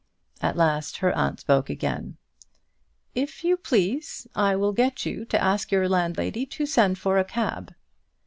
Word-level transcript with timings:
At 0.41 0.57
last 0.57 0.97
her 0.97 1.15
aunt 1.15 1.39
spoke 1.39 1.69
again: 1.69 2.17
"If 3.13 3.43
you 3.43 3.55
please, 3.55 4.25
I 4.33 4.55
will 4.55 4.73
get 4.73 5.05
you 5.05 5.25
to 5.25 5.39
ask 5.39 5.71
your 5.71 5.87
landlady 5.87 6.43
to 6.47 6.65
send 6.65 6.97
for 6.97 7.19
a 7.19 7.23
cab." 7.23 7.75